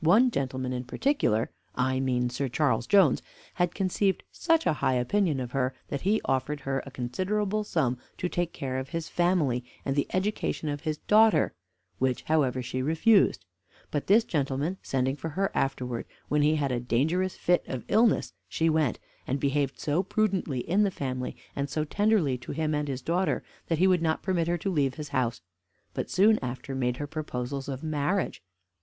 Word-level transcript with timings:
One 0.00 0.30
gentleman 0.30 0.72
in 0.72 0.84
particular, 0.84 1.50
I 1.74 2.00
mean 2.00 2.30
Sir 2.30 2.48
Charles 2.48 2.86
Jones, 2.86 3.20
had 3.56 3.74
conceived 3.74 4.22
such 4.32 4.64
a 4.64 4.72
high 4.72 4.94
opinion 4.94 5.38
of 5.38 5.52
her 5.52 5.74
that 5.88 6.00
he 6.00 6.22
offered 6.24 6.60
her 6.60 6.82
a 6.86 6.90
considerable 6.90 7.62
sum 7.62 7.98
to 8.16 8.26
take 8.26 8.54
care 8.54 8.78
of 8.78 8.88
his 8.88 9.10
family, 9.10 9.62
and 9.84 9.94
the 9.94 10.06
education 10.14 10.70
of 10.70 10.80
his 10.84 10.96
daughter, 10.96 11.52
which, 11.98 12.22
however, 12.22 12.62
she 12.62 12.80
refused; 12.80 13.44
but 13.90 14.06
this 14.06 14.24
gentleman 14.24 14.78
sending 14.80 15.14
for 15.14 15.28
her 15.28 15.50
afterwards, 15.54 16.08
when 16.28 16.40
he 16.40 16.54
had 16.56 16.72
a 16.72 16.80
dangerous 16.80 17.36
fit 17.36 17.62
of 17.68 17.84
illness, 17.88 18.32
she 18.48 18.70
went, 18.70 18.98
and 19.26 19.38
behaved 19.38 19.78
so 19.78 20.02
prudently 20.02 20.60
in 20.60 20.84
the 20.84 20.90
family, 20.90 21.36
and 21.54 21.68
so 21.68 21.84
tenderly 21.84 22.38
to 22.38 22.52
him 22.52 22.74
and 22.74 22.88
his 22.88 23.02
daughter, 23.02 23.44
that 23.66 23.76
he 23.76 23.86
would 23.86 24.00
not 24.00 24.22
permit 24.22 24.48
her 24.48 24.56
to 24.56 24.72
leave 24.72 24.94
his 24.94 25.10
house, 25.10 25.42
but 25.92 26.08
soon 26.08 26.38
after 26.40 26.74
made 26.74 26.96
her 26.96 27.06
proposals 27.06 27.68
of 27.68 27.82
marriage. 27.82 28.42